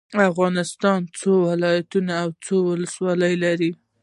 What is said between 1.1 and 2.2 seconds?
څو ولايتونه